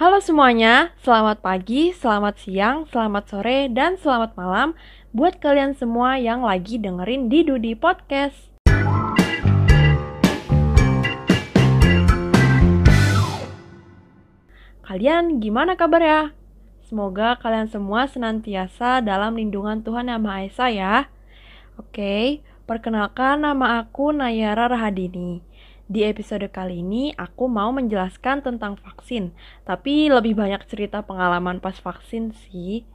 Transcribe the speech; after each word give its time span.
Halo 0.00 0.16
semuanya, 0.16 0.96
selamat 1.04 1.44
pagi, 1.44 1.92
selamat 1.92 2.40
siang, 2.40 2.88
selamat 2.88 3.20
sore, 3.28 3.68
dan 3.68 4.00
selamat 4.00 4.32
malam 4.32 4.72
buat 5.12 5.36
kalian 5.36 5.76
semua 5.76 6.16
yang 6.16 6.40
lagi 6.40 6.80
dengerin 6.80 7.28
di 7.28 7.44
Dudi 7.44 7.76
Podcast. 7.76 8.48
Kalian 14.88 15.36
gimana 15.36 15.76
kabar 15.76 16.00
ya? 16.00 16.22
Semoga 16.88 17.36
kalian 17.36 17.68
semua 17.68 18.08
senantiasa 18.08 19.04
dalam 19.04 19.36
lindungan 19.36 19.84
Tuhan 19.84 20.08
Yang 20.08 20.22
Maha 20.24 20.40
Esa 20.48 20.66
ya. 20.72 20.94
Oke, 21.76 22.40
perkenalkan 22.64 23.44
nama 23.44 23.84
aku 23.84 24.16
Nayara 24.16 24.64
Rahadini. 24.64 25.44
Di 25.90 26.06
episode 26.06 26.46
kali 26.54 26.86
ini 26.86 27.10
aku 27.18 27.50
mau 27.50 27.74
menjelaskan 27.74 28.46
tentang 28.46 28.78
vaksin, 28.78 29.34
tapi 29.66 30.06
lebih 30.06 30.38
banyak 30.38 30.62
cerita 30.70 31.02
pengalaman 31.02 31.58
pas 31.58 31.74
vaksin 31.82 32.30
sih. 32.30 32.86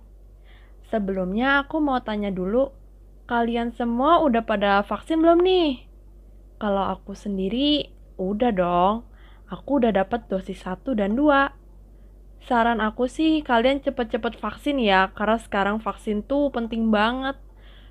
Sebelumnya 0.88 1.60
aku 1.60 1.84
mau 1.84 2.00
tanya 2.00 2.32
dulu, 2.32 2.72
kalian 3.28 3.76
semua 3.76 4.24
udah 4.24 4.48
pada 4.48 4.80
vaksin 4.80 5.20
belum 5.20 5.44
nih? 5.44 5.84
Kalau 6.56 6.88
aku 6.88 7.12
sendiri, 7.12 7.92
udah 8.16 8.56
dong. 8.56 9.04
Aku 9.52 9.84
udah 9.84 9.92
dapat 9.92 10.32
dosis 10.32 10.64
1 10.64 10.96
dan 10.96 11.20
2. 11.20 11.52
Saran 12.48 12.80
aku 12.80 13.12
sih 13.12 13.44
kalian 13.44 13.84
cepet-cepet 13.84 14.40
vaksin 14.40 14.80
ya, 14.80 15.12
karena 15.12 15.36
sekarang 15.36 15.84
vaksin 15.84 16.24
tuh 16.24 16.48
penting 16.48 16.96
banget. 16.96 17.36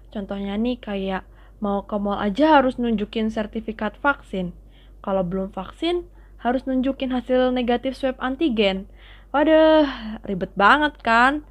Contohnya 0.08 0.56
nih 0.56 0.80
kayak 0.80 1.28
mau 1.60 1.84
ke 1.84 1.92
mall 2.00 2.16
aja 2.16 2.56
harus 2.56 2.80
nunjukin 2.80 3.28
sertifikat 3.28 4.00
vaksin. 4.00 4.63
Kalau 5.04 5.20
belum 5.20 5.52
vaksin, 5.52 6.08
harus 6.40 6.64
nunjukin 6.64 7.12
hasil 7.12 7.52
negatif 7.52 7.92
swab 7.92 8.16
antigen. 8.24 8.88
Waduh, 9.36 9.84
ribet 10.24 10.56
banget 10.56 10.96
kan? 11.04 11.44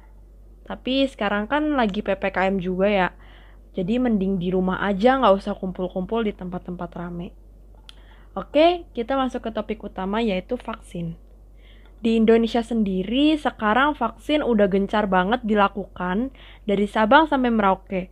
Tapi 0.66 1.06
sekarang 1.06 1.46
kan 1.46 1.78
lagi 1.78 2.02
PPKM 2.02 2.58
juga 2.58 2.90
ya. 2.90 3.08
Jadi 3.78 4.02
mending 4.02 4.42
di 4.42 4.50
rumah 4.50 4.82
aja 4.82 5.22
nggak 5.22 5.34
usah 5.38 5.54
kumpul-kumpul 5.54 6.26
di 6.26 6.34
tempat-tempat 6.34 6.90
rame. 6.98 7.30
Oke, 8.34 8.90
kita 8.90 9.14
masuk 9.14 9.46
ke 9.46 9.50
topik 9.54 9.78
utama 9.86 10.18
yaitu 10.18 10.58
vaksin. 10.58 11.14
Di 12.02 12.18
Indonesia 12.18 12.60
sendiri 12.60 13.38
sekarang 13.38 13.94
vaksin 13.94 14.42
udah 14.42 14.66
gencar 14.66 15.06
banget 15.06 15.46
dilakukan 15.46 16.34
dari 16.66 16.90
Sabang 16.90 17.30
sampai 17.30 17.54
Merauke. 17.54 18.02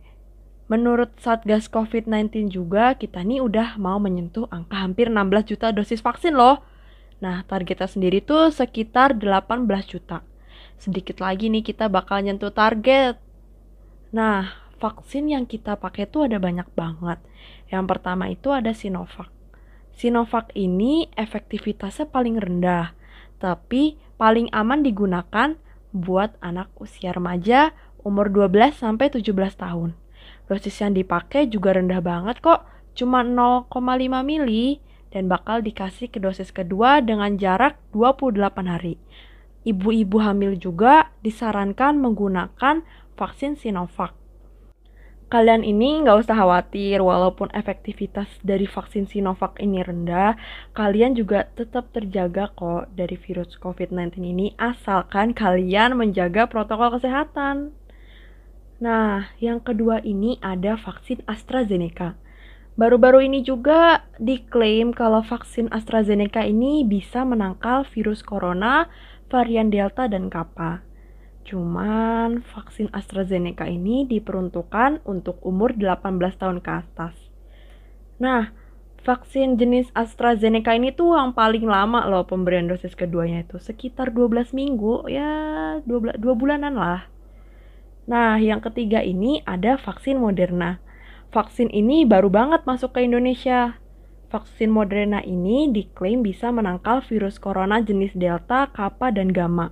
Menurut 0.73 1.13
Satgas 1.21 1.69
COVID-19 1.69 2.49
juga 2.49 2.97
kita 2.97 3.21
nih 3.21 3.45
udah 3.45 3.77
mau 3.77 4.01
menyentuh 4.01 4.49
angka 4.49 4.81
hampir 4.81 5.05
16 5.05 5.53
juta 5.53 5.69
dosis 5.69 6.01
vaksin 6.01 6.33
loh. 6.33 6.65
Nah, 7.21 7.45
targetnya 7.45 7.85
sendiri 7.85 8.25
tuh 8.25 8.49
sekitar 8.49 9.13
18 9.13 9.69
juta. 9.85 10.25
Sedikit 10.81 11.21
lagi 11.21 11.53
nih 11.53 11.61
kita 11.61 11.93
bakal 11.93 12.25
nyentuh 12.25 12.49
target. 12.49 13.21
Nah, 14.17 14.49
vaksin 14.81 15.29
yang 15.29 15.45
kita 15.45 15.77
pakai 15.77 16.09
tuh 16.09 16.25
ada 16.25 16.41
banyak 16.41 16.65
banget. 16.73 17.21
Yang 17.69 17.85
pertama 17.93 18.33
itu 18.33 18.49
ada 18.49 18.73
Sinovac. 18.73 19.29
Sinovac 19.93 20.49
ini 20.57 21.05
efektivitasnya 21.13 22.09
paling 22.09 22.41
rendah, 22.41 22.97
tapi 23.37 24.01
paling 24.17 24.49
aman 24.49 24.81
digunakan 24.81 25.53
buat 25.93 26.33
anak 26.41 26.73
usia 26.81 27.13
remaja 27.13 27.77
umur 28.01 28.33
12 28.33 28.73
sampai 28.73 29.13
17 29.13 29.53
tahun. 29.53 30.01
Dosis 30.53 30.85
yang 30.85 30.93
dipakai 30.93 31.49
juga 31.49 31.73
rendah 31.73 31.97
banget 31.97 32.37
kok, 32.45 32.61
cuma 32.93 33.25
0,5 33.25 33.73
mili 34.21 34.77
dan 35.09 35.25
bakal 35.25 35.65
dikasih 35.65 36.13
ke 36.13 36.21
dosis 36.21 36.53
kedua 36.53 37.01
dengan 37.01 37.41
jarak 37.41 37.81
28 37.89 38.37
hari. 38.69 39.01
Ibu-ibu 39.65 40.21
hamil 40.21 40.53
juga 40.61 41.09
disarankan 41.25 41.97
menggunakan 41.97 42.85
vaksin 43.17 43.57
Sinovac. 43.57 44.13
Kalian 45.33 45.65
ini 45.65 46.05
nggak 46.05 46.21
usah 46.21 46.37
khawatir, 46.37 47.01
walaupun 47.01 47.49
efektivitas 47.57 48.29
dari 48.45 48.69
vaksin 48.69 49.09
Sinovac 49.09 49.57
ini 49.57 49.81
rendah, 49.81 50.37
kalian 50.77 51.17
juga 51.17 51.49
tetap 51.57 51.89
terjaga 51.89 52.53
kok 52.53 52.93
dari 52.93 53.17
virus 53.17 53.57
COVID-19 53.57 54.21
ini, 54.21 54.53
asalkan 54.61 55.33
kalian 55.33 55.97
menjaga 55.97 56.45
protokol 56.45 57.01
kesehatan. 57.01 57.73
Nah, 58.83 59.31
yang 59.39 59.63
kedua 59.63 60.03
ini 60.03 60.35
ada 60.43 60.75
vaksin 60.75 61.23
AstraZeneca. 61.23 62.19
Baru-baru 62.75 63.23
ini 63.23 63.39
juga 63.39 64.03
diklaim 64.19 64.91
kalau 64.91 65.23
vaksin 65.23 65.71
AstraZeneca 65.71 66.43
ini 66.43 66.83
bisa 66.83 67.23
menangkal 67.23 67.87
virus 67.87 68.19
corona 68.19 68.91
varian 69.31 69.71
Delta 69.71 70.11
dan 70.11 70.27
Kappa. 70.27 70.83
Cuman 71.47 72.43
vaksin 72.43 72.91
AstraZeneca 72.91 73.71
ini 73.71 74.03
diperuntukkan 74.03 75.07
untuk 75.07 75.39
umur 75.47 75.71
18 75.79 76.19
tahun 76.35 76.59
ke 76.59 76.71
atas. 76.83 77.15
Nah, 78.19 78.51
vaksin 79.07 79.55
jenis 79.55 79.95
AstraZeneca 79.95 80.75
ini 80.75 80.91
tuh 80.91 81.15
yang 81.15 81.31
paling 81.31 81.63
lama 81.63 82.03
loh 82.03 82.27
pemberian 82.27 82.67
dosis 82.67 82.99
keduanya 82.99 83.47
itu. 83.47 83.63
Sekitar 83.63 84.11
12 84.11 84.51
minggu, 84.51 85.07
ya 85.07 85.31
2, 85.87 86.19
2 86.19 86.35
bulanan 86.35 86.75
lah. 86.75 87.12
Nah, 88.03 88.35
yang 88.35 88.59
ketiga 88.59 88.99
ini 88.99 89.39
ada 89.47 89.79
vaksin 89.79 90.19
Moderna. 90.19 90.83
Vaksin 91.31 91.71
ini 91.71 92.03
baru 92.03 92.27
banget 92.27 92.67
masuk 92.67 92.99
ke 92.99 93.07
Indonesia. 93.07 93.79
Vaksin 94.27 94.75
Moderna 94.75 95.23
ini 95.23 95.71
diklaim 95.71 96.19
bisa 96.19 96.51
menangkal 96.51 96.99
virus 97.07 97.39
corona 97.39 97.79
jenis 97.79 98.11
Delta, 98.11 98.67
Kappa, 98.75 99.07
dan 99.07 99.31
Gamma. 99.31 99.71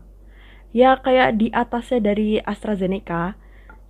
Ya 0.71 0.95
kayak 0.95 1.43
di 1.43 1.51
atasnya 1.51 1.99
dari 1.99 2.39
AstraZeneca. 2.39 3.35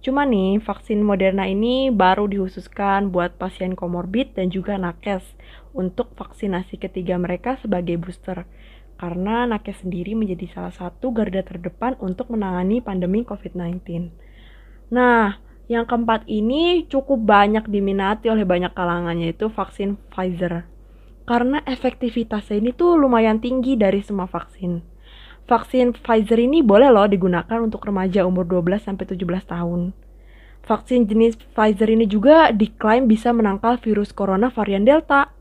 Cuma 0.02 0.26
nih, 0.26 0.58
vaksin 0.58 1.06
Moderna 1.06 1.46
ini 1.46 1.94
baru 1.94 2.26
dihususkan 2.26 3.14
buat 3.14 3.38
pasien 3.38 3.78
komorbid 3.78 4.34
dan 4.34 4.50
juga 4.50 4.74
nakes 4.82 5.22
untuk 5.78 6.18
vaksinasi 6.18 6.82
ketiga 6.82 7.22
mereka 7.22 7.62
sebagai 7.62 8.02
booster. 8.02 8.50
Karena 8.98 9.46
nakes 9.46 9.86
sendiri 9.86 10.18
menjadi 10.18 10.50
salah 10.50 10.74
satu 10.74 11.14
garda 11.14 11.46
terdepan 11.46 11.94
untuk 12.02 12.34
menangani 12.34 12.82
pandemi 12.82 13.22
COVID-19. 13.22 14.21
Nah, 14.92 15.40
yang 15.72 15.88
keempat 15.88 16.28
ini 16.28 16.84
cukup 16.92 17.24
banyak 17.24 17.64
diminati 17.72 18.28
oleh 18.28 18.44
banyak 18.44 18.76
kalangan 18.76 19.16
yaitu 19.16 19.48
vaksin 19.48 19.96
Pfizer. 20.12 20.68
Karena 21.24 21.64
efektivitasnya 21.64 22.60
ini 22.60 22.76
tuh 22.76 23.00
lumayan 23.00 23.40
tinggi 23.40 23.80
dari 23.80 24.04
semua 24.04 24.28
vaksin. 24.28 24.84
Vaksin 25.48 25.96
Pfizer 25.96 26.44
ini 26.44 26.60
boleh 26.60 26.92
loh 26.92 27.08
digunakan 27.08 27.64
untuk 27.64 27.88
remaja 27.88 28.28
umur 28.28 28.44
12 28.44 28.84
sampai 28.84 29.08
17 29.08 29.48
tahun. 29.48 29.96
Vaksin 30.68 31.08
jenis 31.08 31.40
Pfizer 31.40 31.88
ini 31.88 32.06
juga 32.06 32.52
diklaim 32.52 33.08
bisa 33.08 33.32
menangkal 33.32 33.80
virus 33.80 34.12
corona 34.12 34.52
varian 34.52 34.84
Delta. 34.84 35.32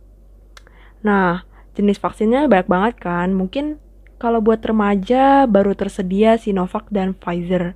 Nah, 1.02 1.42
jenis 1.74 1.98
vaksinnya 1.98 2.46
banyak 2.46 2.70
banget 2.70 2.94
kan. 3.02 3.34
Mungkin 3.34 3.82
kalau 4.20 4.44
buat 4.44 4.60
remaja 4.60 5.48
baru 5.48 5.72
tersedia 5.72 6.36
Sinovac 6.36 6.92
dan 6.92 7.16
Pfizer. 7.16 7.72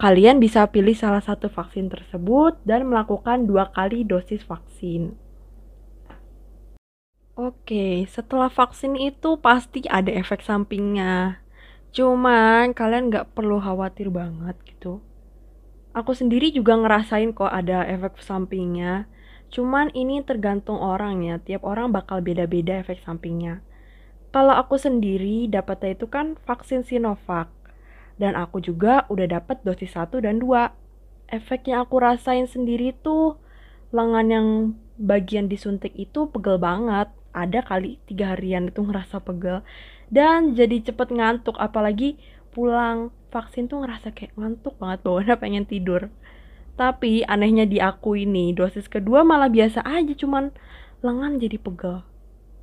Kalian 0.00 0.40
bisa 0.40 0.64
pilih 0.72 0.96
salah 0.96 1.20
satu 1.20 1.52
vaksin 1.52 1.92
tersebut 1.92 2.56
dan 2.64 2.88
melakukan 2.88 3.44
dua 3.44 3.68
kali 3.76 4.00
dosis 4.00 4.40
vaksin. 4.48 5.12
Oke, 7.36 8.08
setelah 8.08 8.48
vaksin 8.48 8.96
itu 8.96 9.36
pasti 9.36 9.84
ada 9.88 10.08
efek 10.08 10.40
sampingnya. 10.40 11.44
Cuman 11.92 12.72
kalian 12.72 13.12
nggak 13.12 13.36
perlu 13.36 13.60
khawatir 13.60 14.08
banget 14.08 14.56
gitu. 14.64 15.04
Aku 15.92 16.16
sendiri 16.16 16.48
juga 16.56 16.72
ngerasain 16.80 17.36
kok 17.36 17.52
ada 17.52 17.84
efek 17.84 18.16
sampingnya. 18.24 19.04
Cuman 19.52 19.92
ini 19.92 20.24
tergantung 20.24 20.80
orang 20.80 21.20
ya, 21.20 21.36
tiap 21.36 21.68
orang 21.68 21.92
bakal 21.92 22.24
beda-beda 22.24 22.80
efek 22.80 23.04
sampingnya. 23.04 23.60
Kalau 24.32 24.56
aku 24.56 24.80
sendiri 24.80 25.44
dapatnya 25.44 25.92
itu 25.92 26.08
kan 26.08 26.40
vaksin 26.48 26.88
Sinovac. 26.88 27.52
Dan 28.16 28.32
aku 28.32 28.64
juga 28.64 29.04
udah 29.12 29.28
dapet 29.28 29.60
dosis 29.60 29.92
1 29.92 30.24
dan 30.24 30.40
2. 30.40 30.72
Efeknya 31.28 31.84
aku 31.84 32.00
rasain 32.00 32.48
sendiri 32.48 32.96
tuh 32.96 33.36
lengan 33.92 34.26
yang 34.32 34.48
bagian 34.96 35.52
disuntik 35.52 35.92
itu 36.00 36.32
pegel 36.32 36.56
banget. 36.56 37.12
Ada 37.32 37.64
kali 37.64 38.00
tiga 38.08 38.32
harian 38.36 38.72
itu 38.72 38.80
ngerasa 38.80 39.20
pegel. 39.20 39.60
Dan 40.12 40.56
jadi 40.56 40.80
cepet 40.80 41.12
ngantuk, 41.12 41.56
apalagi 41.56 42.20
pulang 42.52 43.12
vaksin 43.32 43.68
tuh 43.68 43.80
ngerasa 43.80 44.12
kayak 44.12 44.36
ngantuk 44.36 44.76
banget 44.76 45.00
bawaannya 45.00 45.36
pengen 45.40 45.64
tidur. 45.64 46.12
Tapi 46.76 47.24
anehnya 47.24 47.64
di 47.64 47.80
aku 47.80 48.16
ini 48.16 48.52
dosis 48.52 48.88
kedua 48.88 49.24
malah 49.24 49.48
biasa 49.48 49.84
aja 49.84 50.12
cuman 50.16 50.52
lengan 51.00 51.40
jadi 51.40 51.56
pegel. 51.56 52.04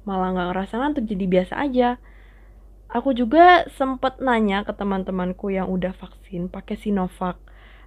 Malah 0.10 0.34
nggak 0.34 0.48
ngerasa 0.50 0.74
ngantuk 0.82 1.06
jadi 1.06 1.26
biasa 1.30 1.54
aja 1.62 2.02
Aku 2.90 3.14
juga 3.14 3.70
sempet 3.78 4.18
nanya 4.18 4.66
ke 4.66 4.74
teman-temanku 4.74 5.54
yang 5.54 5.70
udah 5.70 5.94
vaksin 5.94 6.50
pakai 6.50 6.74
Sinovac. 6.74 7.38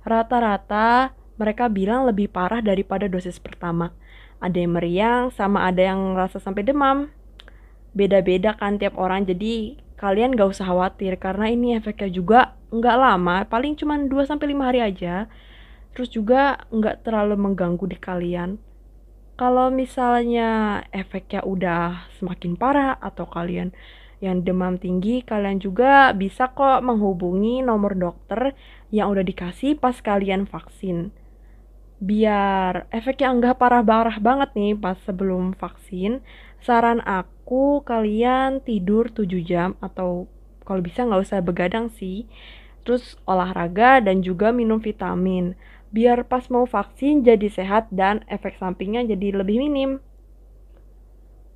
Rata-rata 0.06 1.10
mereka 1.42 1.66
bilang 1.66 2.06
lebih 2.06 2.30
parah 2.30 2.62
daripada 2.62 3.10
dosis 3.10 3.42
pertama. 3.42 3.90
Ada 4.38 4.62
yang 4.62 4.78
meriang 4.78 5.34
sama 5.34 5.66
ada 5.66 5.82
yang 5.90 6.14
ngerasa 6.14 6.38
sampai 6.38 6.62
demam. 6.62 7.10
Beda-beda 7.98 8.54
kan 8.54 8.78
tiap 8.78 8.94
orang. 8.94 9.26
Jadi 9.26 9.74
kalian 9.98 10.38
gak 10.38 10.54
usah 10.54 10.70
khawatir 10.70 11.18
karena 11.18 11.50
ini 11.50 11.74
efeknya 11.74 12.06
juga 12.06 12.40
nggak 12.70 12.96
lama, 12.96 13.42
paling 13.50 13.74
cuma 13.74 13.98
2-5 13.98 14.38
hari 14.62 14.86
aja. 14.86 15.26
Terus 15.98 16.14
juga 16.14 16.62
nggak 16.70 17.02
terlalu 17.02 17.42
mengganggu 17.42 17.90
di 17.90 17.98
kalian. 17.98 18.54
Kalau 19.42 19.74
misalnya 19.74 20.78
efeknya 20.94 21.42
udah 21.42 22.06
semakin 22.14 22.54
parah 22.54 22.94
atau 23.02 23.26
kalian 23.26 23.74
yang 24.22 24.46
demam 24.46 24.78
tinggi, 24.78 25.26
kalian 25.26 25.58
juga 25.58 26.14
bisa 26.14 26.54
kok 26.54 26.78
menghubungi 26.86 27.58
nomor 27.58 27.98
dokter 27.98 28.54
yang 28.94 29.10
udah 29.10 29.26
dikasih 29.26 29.82
pas 29.82 29.98
kalian 29.98 30.46
vaksin. 30.46 31.10
Biar 31.98 32.86
efeknya 32.94 33.34
nggak 33.34 33.58
parah-parah 33.58 34.22
banget 34.22 34.54
nih 34.54 34.78
pas 34.78 34.94
sebelum 35.02 35.58
vaksin, 35.58 36.22
saran 36.62 37.02
aku 37.02 37.82
kalian 37.82 38.62
tidur 38.62 39.10
7 39.10 39.26
jam 39.42 39.74
atau 39.82 40.30
kalau 40.62 40.86
bisa 40.86 41.02
nggak 41.02 41.18
usah 41.18 41.42
begadang 41.42 41.90
sih 41.90 42.30
terus 42.86 43.18
olahraga 43.26 44.02
dan 44.02 44.22
juga 44.22 44.50
minum 44.50 44.82
vitamin 44.82 45.54
biar 45.92 46.24
pas 46.26 46.48
mau 46.48 46.64
vaksin 46.64 47.20
jadi 47.22 47.48
sehat 47.52 47.92
dan 47.92 48.24
efek 48.26 48.56
sampingnya 48.56 49.04
jadi 49.04 49.44
lebih 49.44 49.60
minim. 49.60 50.00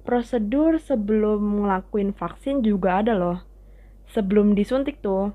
Prosedur 0.07 0.79
sebelum 0.79 1.65
ngelakuin 1.65 2.15
vaksin 2.15 2.63
juga 2.63 3.03
ada 3.03 3.19
loh. 3.19 3.43
Sebelum 4.07 4.55
disuntik 4.55 5.03
tuh, 5.03 5.35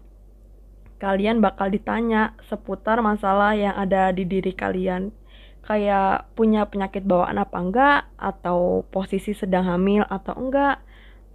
kalian 1.04 1.44
bakal 1.44 1.68
ditanya 1.68 2.40
seputar 2.48 3.04
masalah 3.04 3.52
yang 3.52 3.76
ada 3.76 4.16
di 4.16 4.24
diri 4.24 4.56
kalian. 4.56 5.12
Kayak 5.62 6.32
punya 6.40 6.64
penyakit 6.72 7.04
bawaan 7.04 7.36
apa 7.36 7.58
enggak, 7.60 8.00
atau 8.16 8.88
posisi 8.88 9.36
sedang 9.36 9.68
hamil 9.68 10.08
atau 10.08 10.34
enggak, 10.40 10.80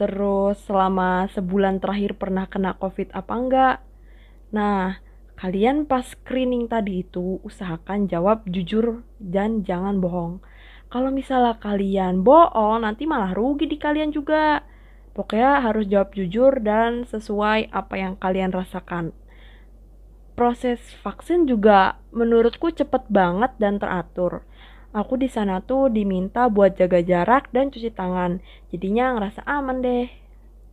terus 0.01 0.65
selama 0.65 1.29
sebulan 1.29 1.85
terakhir 1.85 2.17
pernah 2.17 2.49
kena 2.49 2.73
covid 2.81 3.13
apa 3.13 3.35
enggak, 3.37 3.77
Nah, 4.55 5.03
kalian 5.37 5.85
pas 5.85 6.03
screening 6.03 6.67
tadi 6.67 7.05
itu 7.05 7.39
usahakan 7.45 8.09
jawab 8.09 8.49
jujur 8.49 9.05
dan 9.21 9.63
jangan 9.63 10.01
bohong. 10.01 10.41
Kalau 10.89 11.13
misalnya 11.13 11.61
kalian 11.61 12.25
bohong, 12.25 12.83
nanti 12.83 13.05
malah 13.05 13.37
rugi 13.37 13.69
di 13.69 13.77
kalian 13.77 14.17
juga. 14.17 14.65
Pokoknya 15.13 15.61
harus 15.61 15.89
jawab 15.89 16.13
jujur 16.17 16.61
dan 16.61 17.05
sesuai 17.09 17.73
apa 17.73 17.95
yang 17.97 18.15
kalian 18.17 18.53
rasakan. 18.53 19.13
Proses 20.37 20.81
vaksin 21.01 21.49
juga 21.49 21.97
menurutku 22.13 22.69
cepet 22.69 23.09
banget 23.09 23.57
dan 23.57 23.81
teratur. 23.81 24.45
Aku 24.93 25.17
di 25.17 25.29
sana 25.29 25.65
tuh 25.65 25.89
diminta 25.93 26.49
buat 26.49 26.77
jaga 26.77 27.01
jarak 27.01 27.53
dan 27.53 27.73
cuci 27.73 27.93
tangan. 27.93 28.41
Jadinya 28.73 29.17
ngerasa 29.17 29.45
aman 29.45 29.81
deh 29.85 30.09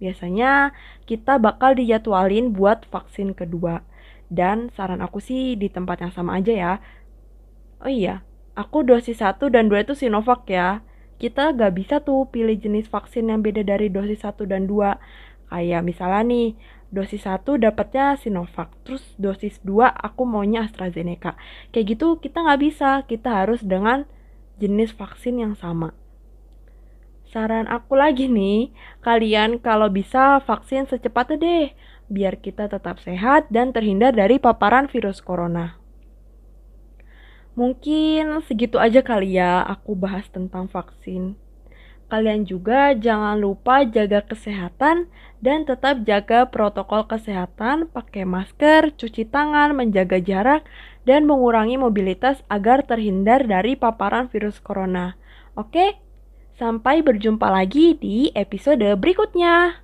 biasanya 0.04 0.76
kita 1.08 1.40
bakal 1.40 1.80
dijadwalin 1.80 2.52
buat 2.52 2.84
vaksin 2.92 3.32
kedua. 3.32 3.80
Dan 4.34 4.74
saran 4.74 5.06
aku 5.06 5.22
sih 5.22 5.54
di 5.54 5.70
tempat 5.70 6.02
yang 6.02 6.10
sama 6.10 6.42
aja 6.42 6.50
ya. 6.50 6.74
Oh 7.86 7.92
iya, 7.92 8.26
aku 8.58 8.82
dosis 8.82 9.22
1 9.22 9.54
dan 9.54 9.70
2 9.70 9.86
itu 9.86 9.94
Sinovac 9.94 10.50
ya. 10.50 10.82
Kita 11.22 11.54
gak 11.54 11.78
bisa 11.78 12.02
tuh 12.02 12.26
pilih 12.34 12.58
jenis 12.58 12.90
vaksin 12.90 13.30
yang 13.30 13.46
beda 13.46 13.62
dari 13.62 13.94
dosis 13.94 14.26
1 14.26 14.50
dan 14.50 14.66
2. 14.66 14.98
Kayak 15.54 15.86
misalnya 15.86 16.26
nih, 16.26 16.48
dosis 16.90 17.30
1 17.30 17.62
dapatnya 17.62 18.18
Sinovac, 18.18 18.74
terus 18.82 19.06
dosis 19.22 19.62
2 19.62 19.90
aku 19.90 20.26
maunya 20.26 20.66
AstraZeneca. 20.66 21.38
Kayak 21.70 21.86
gitu 21.98 22.08
kita 22.18 22.42
nggak 22.42 22.62
bisa, 22.62 22.90
kita 23.06 23.30
harus 23.46 23.62
dengan 23.62 24.10
jenis 24.58 24.94
vaksin 24.94 25.42
yang 25.42 25.54
sama. 25.54 25.94
Saran 27.34 27.66
aku 27.66 27.98
lagi 27.98 28.30
nih, 28.30 28.70
kalian 29.02 29.58
kalau 29.58 29.90
bisa 29.90 30.38
vaksin 30.46 30.86
secepatnya 30.86 31.38
deh, 31.42 31.66
biar 32.08 32.40
kita 32.40 32.72
tetap 32.72 33.00
sehat 33.04 33.48
dan 33.52 33.72
terhindar 33.76 34.16
dari 34.16 34.40
paparan 34.42 34.90
virus 34.90 35.20
corona. 35.24 35.78
Mungkin 37.54 38.42
segitu 38.50 38.82
aja 38.82 39.06
kali 39.06 39.38
ya 39.38 39.62
aku 39.62 39.94
bahas 39.94 40.26
tentang 40.34 40.66
vaksin. 40.66 41.38
Kalian 42.10 42.46
juga 42.46 42.94
jangan 42.94 43.38
lupa 43.38 43.86
jaga 43.86 44.22
kesehatan 44.26 45.10
dan 45.42 45.66
tetap 45.66 46.06
jaga 46.06 46.46
protokol 46.50 47.06
kesehatan, 47.10 47.90
pakai 47.90 48.26
masker, 48.26 48.94
cuci 48.94 49.26
tangan, 49.30 49.74
menjaga 49.74 50.22
jarak, 50.22 50.62
dan 51.10 51.26
mengurangi 51.26 51.78
mobilitas 51.78 52.42
agar 52.54 52.86
terhindar 52.86 53.46
dari 53.46 53.74
paparan 53.74 54.30
virus 54.30 54.62
corona. 54.62 55.18
Oke? 55.58 55.98
Sampai 56.54 57.02
berjumpa 57.02 57.50
lagi 57.50 57.98
di 57.98 58.30
episode 58.38 58.86
berikutnya. 58.98 59.83